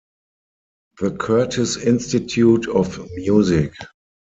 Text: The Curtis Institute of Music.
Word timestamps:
The 0.99 1.11
Curtis 1.11 1.77
Institute 1.77 2.67
of 2.67 2.97
Music. 3.11 3.71